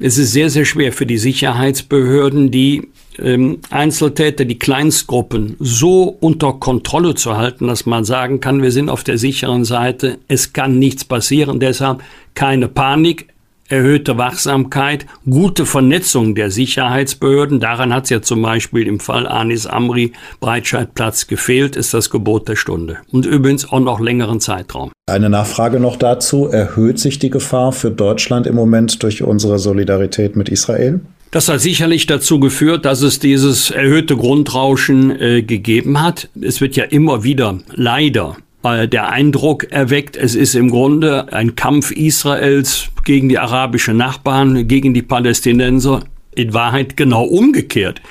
[0.00, 6.54] Es ist sehr, sehr schwer für die Sicherheitsbehörden, die ähm, Einzeltäter, die Kleinstgruppen so unter
[6.54, 10.78] Kontrolle zu halten, dass man sagen kann, wir sind auf der sicheren Seite, es kann
[10.78, 12.02] nichts passieren, deshalb
[12.34, 13.28] keine Panik,
[13.68, 17.60] erhöhte Wachsamkeit, gute Vernetzung der Sicherheitsbehörden.
[17.60, 22.48] Daran hat es ja zum Beispiel im Fall Anis Amri Breitscheidplatz gefehlt, ist das Gebot
[22.48, 22.98] der Stunde.
[23.10, 24.92] Und übrigens auch noch längeren Zeitraum.
[25.08, 26.46] Eine Nachfrage noch dazu.
[26.46, 31.00] Erhöht sich die Gefahr für Deutschland im Moment durch unsere Solidarität mit Israel?
[31.30, 36.28] Das hat sicherlich dazu geführt, dass es dieses erhöhte Grundrauschen äh, gegeben hat.
[36.40, 41.54] Es wird ja immer wieder leider äh, der Eindruck erweckt, es ist im Grunde ein
[41.54, 46.04] Kampf Israels gegen die arabischen Nachbarn, gegen die Palästinenser.
[46.34, 48.02] In Wahrheit genau umgekehrt.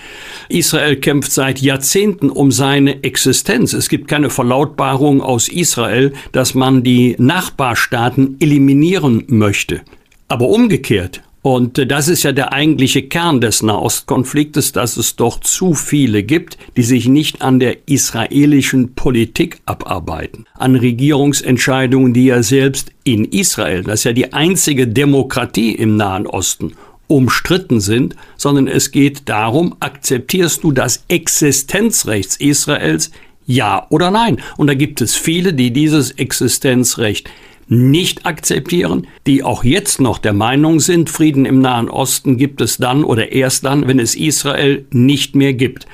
[0.49, 3.73] Israel kämpft seit Jahrzehnten um seine Existenz.
[3.73, 9.81] Es gibt keine Verlautbarung aus Israel, dass man die Nachbarstaaten eliminieren möchte.
[10.27, 15.39] Aber umgekehrt, und äh, das ist ja der eigentliche Kern des Nahostkonfliktes, dass es doch
[15.41, 22.41] zu viele gibt, die sich nicht an der israelischen Politik abarbeiten, an Regierungsentscheidungen, die ja
[22.41, 26.71] selbst in Israel, das ist ja die einzige Demokratie im Nahen Osten,
[27.05, 33.11] umstritten sind, sondern es geht darum, akzeptierst du das Existenzrecht Israels,
[33.45, 34.41] ja oder nein?
[34.57, 37.29] Und da gibt es viele, die dieses Existenzrecht
[37.67, 42.77] nicht akzeptieren, die auch jetzt noch der Meinung sind, Frieden im Nahen Osten gibt es
[42.77, 45.87] dann oder erst dann, wenn es Israel nicht mehr gibt.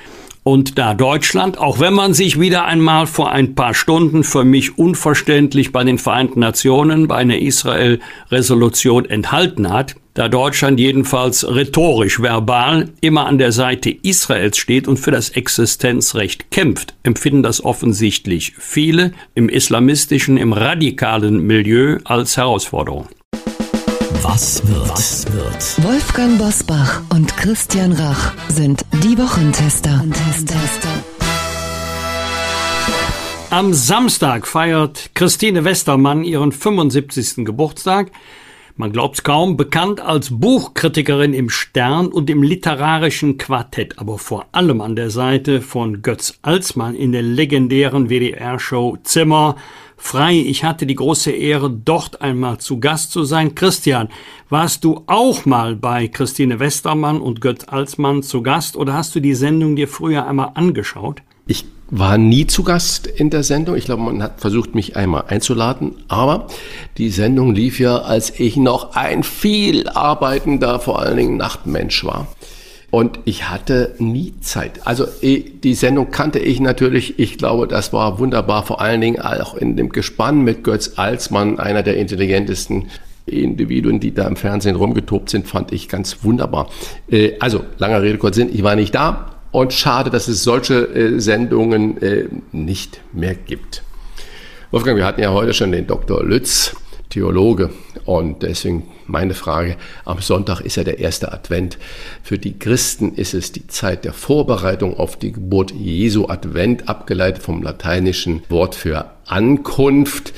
[0.43, 4.77] Und da Deutschland, auch wenn man sich wieder einmal vor ein paar Stunden für mich
[4.77, 12.89] unverständlich bei den Vereinten Nationen bei einer Israel-Resolution enthalten hat, da Deutschland jedenfalls rhetorisch, verbal
[12.99, 19.13] immer an der Seite Israels steht und für das Existenzrecht kämpft, empfinden das offensichtlich viele
[19.35, 23.07] im islamistischen, im radikalen Milieu als Herausforderung.
[24.21, 24.89] Was wird?
[24.89, 25.83] Was wird?
[25.83, 30.03] Wolfgang Bosbach und Christian Rach sind die Wochentester.
[33.49, 37.45] Am Samstag feiert Christine Westermann ihren 75.
[37.45, 38.11] Geburtstag.
[38.75, 44.81] Man glaubt's kaum, bekannt als Buchkritikerin im Stern und im literarischen Quartett, aber vor allem
[44.81, 49.55] an der Seite von Götz Alsmann in der legendären WDR-Show Zimmer
[49.97, 50.33] frei.
[50.35, 53.55] Ich hatte die große Ehre, dort einmal zu Gast zu sein.
[53.55, 54.09] Christian,
[54.49, 59.19] warst du auch mal bei Christine Westermann und Götz Alsmann zu Gast oder hast du
[59.19, 61.21] die Sendung dir früher einmal angeschaut?
[61.45, 63.75] Ich war nie zu Gast in der Sendung.
[63.75, 65.95] Ich glaube, man hat versucht, mich einmal einzuladen.
[66.07, 66.47] Aber
[66.97, 72.27] die Sendung lief ja, als ich noch ein viel arbeitender, vor allen Dingen Nachtmensch war.
[72.91, 74.85] Und ich hatte nie Zeit.
[74.85, 77.19] Also eh, die Sendung kannte ich natürlich.
[77.19, 81.59] Ich glaube, das war wunderbar, vor allen Dingen auch in dem Gespann mit Götz Alsmann,
[81.59, 82.87] einer der intelligentesten
[83.25, 86.69] Individuen, die da im Fernsehen rumgetobt sind, fand ich ganz wunderbar.
[87.09, 90.75] Äh, also, langer Rede, kurz Sinn, ich war nicht da und schade, dass es solche
[90.75, 93.83] äh, Sendungen äh, nicht mehr gibt.
[94.71, 96.23] Wolfgang, wir hatten ja heute schon den Dr.
[96.23, 96.75] Lütz
[97.11, 97.69] Theologe.
[98.05, 101.77] Und deswegen meine Frage, am Sonntag ist ja der erste Advent.
[102.23, 107.43] Für die Christen ist es die Zeit der Vorbereitung auf die Geburt Jesu Advent, abgeleitet
[107.43, 110.33] vom lateinischen Wort für Ankunft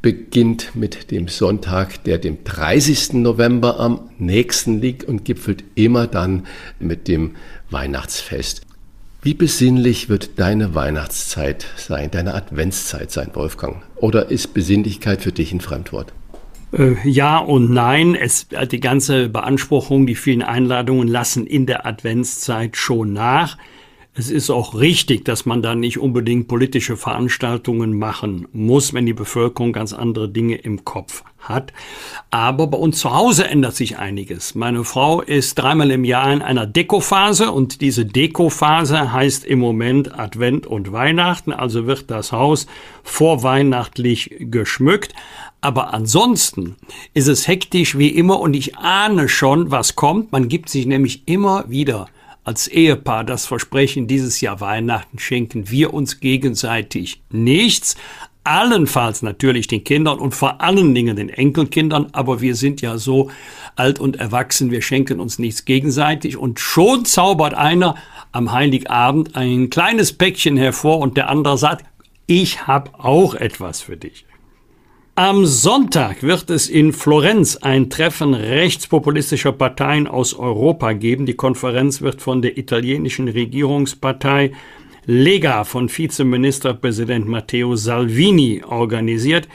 [0.00, 3.14] beginnt mit dem Sonntag, der dem 30.
[3.14, 6.46] November am nächsten liegt und gipfelt immer dann
[6.78, 7.34] mit dem
[7.70, 8.62] Weihnachtsfest.
[9.20, 13.82] Wie besinnlich wird deine Weihnachtszeit sein, deine Adventszeit sein, Wolfgang?
[13.96, 16.12] Oder ist Besinnlichkeit für dich ein Fremdwort?
[16.72, 18.14] Äh, ja und nein.
[18.14, 23.58] Es, äh, die ganze Beanspruchung, die vielen Einladungen lassen in der Adventszeit schon nach.
[24.18, 29.12] Es ist auch richtig, dass man da nicht unbedingt politische Veranstaltungen machen muss, wenn die
[29.12, 31.72] Bevölkerung ganz andere Dinge im Kopf hat.
[32.32, 34.56] Aber bei uns zu Hause ändert sich einiges.
[34.56, 40.18] Meine Frau ist dreimal im Jahr in einer Dekophase und diese Dekophase heißt im Moment
[40.18, 41.52] Advent und Weihnachten.
[41.52, 42.66] Also wird das Haus
[43.04, 45.14] vorweihnachtlich geschmückt.
[45.60, 46.74] Aber ansonsten
[47.14, 50.32] ist es hektisch wie immer und ich ahne schon, was kommt.
[50.32, 52.08] Man gibt sich nämlich immer wieder
[52.48, 57.94] als Ehepaar das Versprechen, dieses Jahr Weihnachten schenken wir uns gegenseitig nichts,
[58.42, 63.30] allenfalls natürlich den Kindern und vor allen Dingen den Enkelkindern, aber wir sind ja so
[63.76, 67.96] alt und erwachsen, wir schenken uns nichts gegenseitig und schon zaubert einer
[68.32, 71.84] am Heiligabend ein kleines Päckchen hervor und der andere sagt,
[72.26, 74.24] ich habe auch etwas für dich.
[75.18, 81.26] Am Sonntag wird es in Florenz ein Treffen rechtspopulistischer Parteien aus Europa geben.
[81.26, 84.52] Die Konferenz wird von der italienischen Regierungspartei
[85.06, 89.48] Lega von Vizeministerpräsident Matteo Salvini organisiert.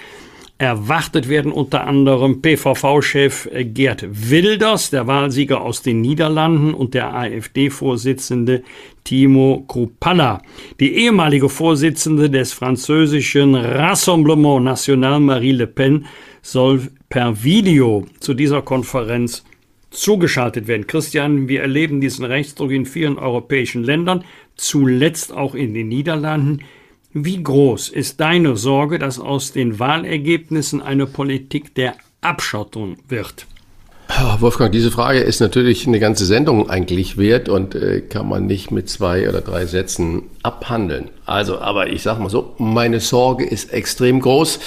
[0.59, 8.63] Erwartet werden unter anderem PVV-Chef Gerd Wilders, der Wahlsieger aus den Niederlanden, und der AfD-Vorsitzende
[9.03, 10.41] Timo Krupalla.
[10.79, 16.05] Die ehemalige Vorsitzende des französischen Rassemblement National Marie Le Pen
[16.41, 19.43] soll per Video zu dieser Konferenz
[19.89, 20.87] zugeschaltet werden.
[20.87, 24.23] Christian, wir erleben diesen Rechtsdruck in vielen europäischen Ländern,
[24.55, 26.61] zuletzt auch in den Niederlanden.
[27.15, 33.45] Wie groß ist deine Sorge, dass aus den Wahlergebnissen eine Politik der Abschottung wird?
[34.39, 38.71] Wolfgang, diese Frage ist natürlich eine ganze Sendung eigentlich wert und äh, kann man nicht
[38.71, 41.11] mit zwei oder drei Sätzen abhandeln.
[41.25, 44.59] Also, aber ich sage mal so, meine Sorge ist extrem groß,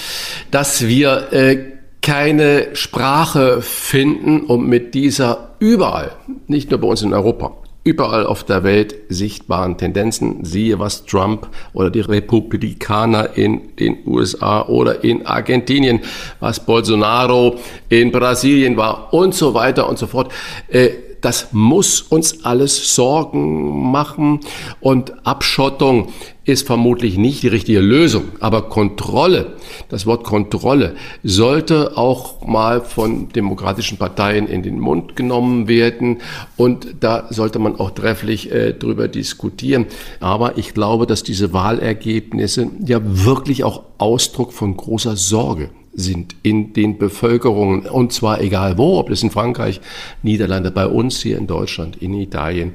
[0.53, 1.59] dass wir äh,
[2.01, 6.13] keine Sprache finden, um mit dieser überall,
[6.47, 7.57] nicht nur bei uns in Europa,
[7.87, 10.45] überall auf der Welt sichtbaren Tendenzen.
[10.45, 16.01] Siehe, was Trump oder die Republikaner in den USA oder in Argentinien,
[16.41, 20.33] was Bolsonaro in Brasilien war und so weiter und so fort.
[20.69, 24.39] Äh, das muss uns alles Sorgen machen
[24.81, 26.13] und Abschottung
[26.45, 28.27] ist vermutlich nicht die richtige Lösung.
[28.39, 29.57] Aber Kontrolle,
[29.89, 36.19] das Wort Kontrolle, sollte auch mal von demokratischen Parteien in den Mund genommen werden.
[36.57, 39.87] Und da sollte man auch trefflich äh, drüber diskutieren.
[40.21, 46.75] Aber ich glaube, dass diese Wahlergebnisse ja wirklich auch Ausdruck von großer Sorge sind in
[46.75, 47.87] den Bevölkerungen.
[47.87, 49.81] Und zwar egal wo, ob das in Frankreich,
[50.23, 52.75] Niederlande, bei uns hier in Deutschland, in Italien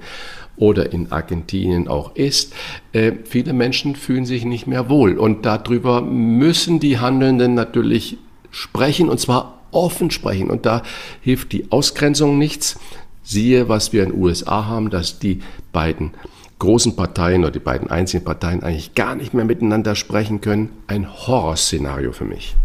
[0.57, 2.53] oder in Argentinien auch ist.
[2.91, 5.17] Äh, viele Menschen fühlen sich nicht mehr wohl.
[5.17, 8.17] Und darüber müssen die Handelnden natürlich
[8.49, 10.49] sprechen und zwar offen sprechen.
[10.49, 10.83] Und da
[11.21, 12.79] hilft die Ausgrenzung nichts.
[13.23, 16.11] Siehe, was wir in den USA haben, dass die beiden
[16.59, 20.69] großen Parteien oder die beiden einzigen Parteien eigentlich gar nicht mehr miteinander sprechen können.
[20.87, 22.55] Ein Horrorszenario für mich.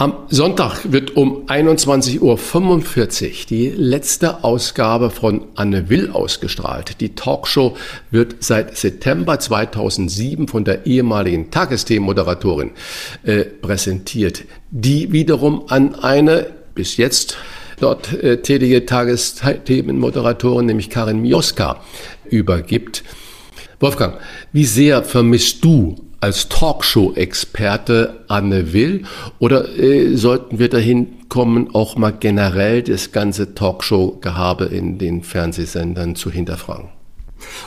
[0.00, 2.38] Am Sonntag wird um 21.45 Uhr
[3.50, 7.00] die letzte Ausgabe von Anne Will ausgestrahlt.
[7.00, 7.76] Die Talkshow
[8.12, 12.70] wird seit September 2007 von der ehemaligen Tagesthemenmoderatorin
[13.24, 17.36] äh, präsentiert, die wiederum an eine bis jetzt
[17.80, 21.82] dort äh, tätige Tagesthemenmoderatorin, nämlich Karin Mioska,
[22.30, 23.02] übergibt.
[23.80, 24.20] Wolfgang,
[24.52, 29.04] wie sehr vermisst du als Talkshow-Experte Anne Will
[29.38, 36.16] oder äh, sollten wir dahin kommen, auch mal generell das ganze Talkshow-Gehabe in den Fernsehsendern
[36.16, 36.88] zu hinterfragen?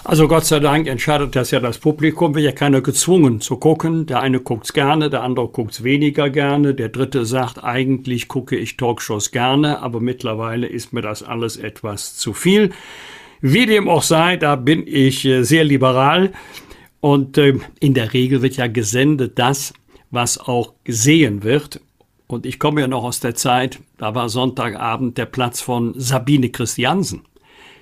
[0.04, 4.06] Also Gott sei Dank entscheidet das ja das Publikum, wird ja keiner gezwungen zu gucken.
[4.06, 8.78] Der eine guckt's gerne, der andere guckt's weniger gerne, der dritte sagt, eigentlich gucke ich
[8.78, 12.72] Talkshows gerne, aber mittlerweile ist mir das alles etwas zu viel.
[13.42, 16.32] Wie dem auch sei, da bin ich äh, sehr liberal.
[17.02, 19.74] Und äh, in der Regel wird ja gesendet das,
[20.12, 21.82] was auch gesehen wird.
[22.28, 26.50] Und ich komme ja noch aus der Zeit, da war Sonntagabend der Platz von Sabine
[26.50, 27.24] Christiansen,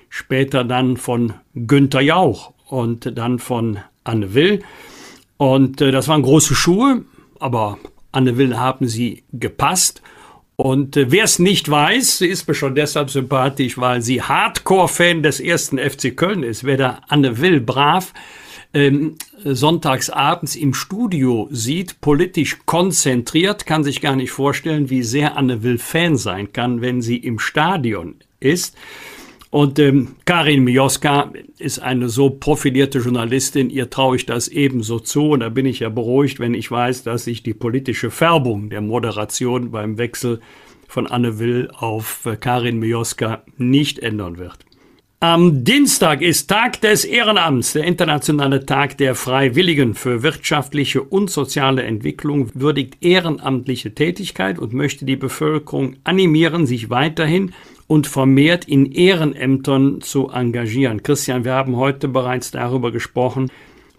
[0.08, 4.64] später dann von Günther Jauch und dann von Anne Will.
[5.36, 7.04] Und äh, das waren große Schuhe,
[7.38, 7.78] aber
[8.10, 10.02] Anne Will haben sie gepasst.
[10.56, 15.22] Und äh, wer es nicht weiß, sie ist mir schon deshalb sympathisch, weil sie Hardcore-Fan
[15.22, 16.64] des ersten FC Köln ist.
[16.64, 18.12] Wer da Anne Will brav
[18.72, 25.36] ähm, sonntags abends im Studio sieht, politisch konzentriert, kann sich gar nicht vorstellen, wie sehr
[25.36, 28.76] Anne Will Fan sein kann, wenn sie im Stadion ist.
[29.50, 35.30] Und ähm, Karin Mioska ist eine so profilierte Journalistin, ihr traue ich das ebenso zu.
[35.30, 38.80] Und da bin ich ja beruhigt, wenn ich weiß, dass sich die politische Färbung der
[38.80, 40.40] Moderation beim Wechsel
[40.86, 44.58] von Anne Will auf äh, Karin Mioska nicht ändern wird.
[45.22, 51.82] Am Dienstag ist Tag des Ehrenamts, der internationale Tag der Freiwilligen für wirtschaftliche und soziale
[51.82, 57.52] Entwicklung würdigt ehrenamtliche Tätigkeit und möchte die Bevölkerung animieren, sich weiterhin
[57.86, 61.02] und vermehrt in Ehrenämtern zu engagieren.
[61.02, 63.50] Christian, wir haben heute bereits darüber gesprochen,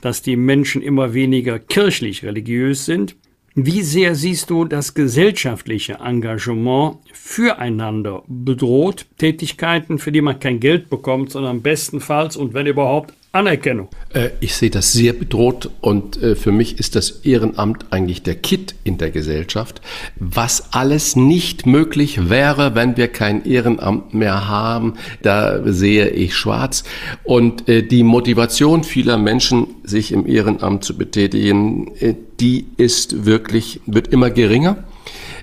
[0.01, 3.15] dass die Menschen immer weniger kirchlich religiös sind.
[3.53, 9.07] Wie sehr siehst du das gesellschaftliche Engagement füreinander bedroht?
[9.17, 13.87] Tätigkeiten, für die man kein Geld bekommt, sondern bestenfalls und wenn überhaupt Anerkennung.
[14.13, 18.35] Äh, ich sehe das sehr bedroht und äh, für mich ist das Ehrenamt eigentlich der
[18.35, 19.81] Kit in der Gesellschaft,
[20.17, 24.95] was alles nicht möglich wäre, wenn wir kein Ehrenamt mehr haben.
[25.21, 26.83] Da sehe ich schwarz
[27.23, 31.91] und äh, die Motivation vieler Menschen, sich im Ehrenamt zu betätigen,
[32.39, 34.83] die ist wirklich, wird immer geringer.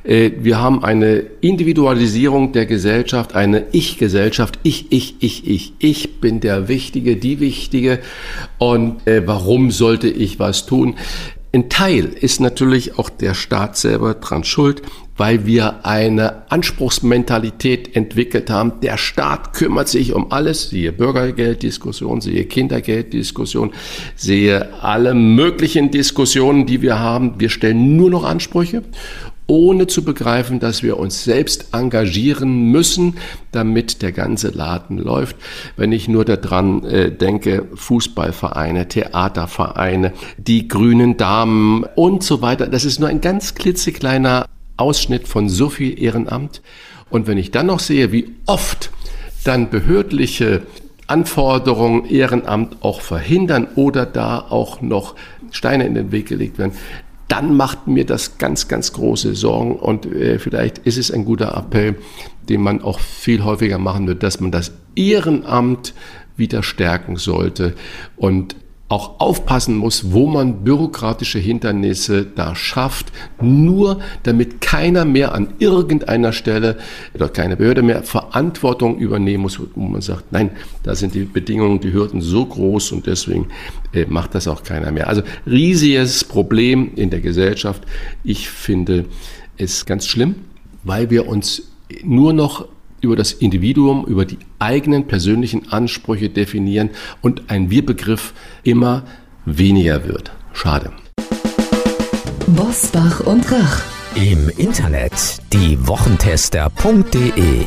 [0.08, 4.58] Äh, wir haben eine Individualisierung der Gesellschaft, eine Ich-Gesellschaft.
[4.62, 5.74] Ich, ich, ich, ich.
[5.78, 8.00] Ich bin der Wichtige, die Wichtige.
[8.56, 10.94] Und äh, warum sollte ich was tun?
[11.50, 14.82] Ein Teil ist natürlich auch der Staat selber dran schuld,
[15.16, 18.80] weil wir eine Anspruchsmentalität entwickelt haben.
[18.82, 23.72] Der Staat kümmert sich um alles, siehe Bürgergelddiskussion, siehe Kindergelddiskussion,
[24.14, 27.40] sehe alle möglichen Diskussionen, die wir haben.
[27.40, 28.82] Wir stellen nur noch Ansprüche
[29.48, 33.16] ohne zu begreifen, dass wir uns selbst engagieren müssen,
[33.50, 35.36] damit der ganze Laden läuft.
[35.76, 42.84] Wenn ich nur daran äh, denke, Fußballvereine, Theatervereine, die grünen Damen und so weiter, das
[42.84, 44.46] ist nur ein ganz klitzekleiner
[44.76, 46.62] Ausschnitt von so viel Ehrenamt.
[47.10, 48.90] Und wenn ich dann noch sehe, wie oft
[49.44, 50.62] dann behördliche
[51.06, 55.14] Anforderungen Ehrenamt auch verhindern oder da auch noch
[55.50, 56.72] Steine in den Weg gelegt werden,
[57.28, 61.54] dann macht mir das ganz, ganz große Sorgen und äh, vielleicht ist es ein guter
[61.56, 61.96] Appell,
[62.48, 65.94] den man auch viel häufiger machen wird, dass man das Ehrenamt
[66.36, 67.74] wieder stärken sollte
[68.16, 68.56] und
[68.88, 76.32] auch aufpassen muss, wo man bürokratische Hindernisse da schafft, nur damit keiner mehr an irgendeiner
[76.32, 76.78] Stelle
[77.14, 80.50] oder keine Behörde mehr Verantwortung übernehmen muss, wo man sagt, nein,
[80.84, 83.48] da sind die Bedingungen, die Hürden so groß und deswegen
[83.92, 85.08] äh, macht das auch keiner mehr.
[85.08, 87.82] Also riesiges Problem in der Gesellschaft.
[88.24, 89.04] Ich finde
[89.58, 90.36] es ganz schlimm,
[90.82, 91.70] weil wir uns
[92.04, 92.66] nur noch
[93.00, 96.90] über das Individuum, über die eigenen persönlichen Ansprüche definieren
[97.20, 98.32] und ein Wir-Begriff
[98.62, 99.04] immer
[99.44, 100.32] weniger wird.
[100.52, 100.92] Schade.
[102.46, 103.82] Bosbach und Rach.
[104.14, 105.12] Im Internet
[105.52, 107.66] diewochentester.de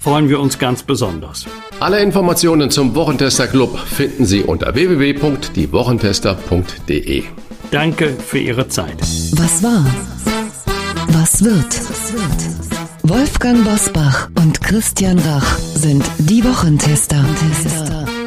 [0.00, 1.46] freuen wir uns ganz besonders.
[1.78, 7.24] Alle Informationen zum Wochentester Club finden Sie unter www.diewochentester.de.
[7.70, 8.98] Danke für Ihre Zeit.
[9.32, 9.84] Was war?
[11.08, 11.78] Was wird?
[13.02, 17.24] Wolfgang Bosbach und Christian Rach sind die Wochentester.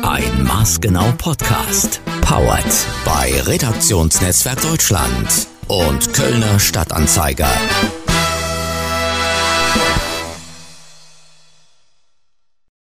[0.02, 2.02] Ein maßgenau Podcast.
[2.22, 2.66] Powered
[3.06, 7.50] bei Redaktionsnetzwerk Deutschland und Kölner Stadtanzeiger.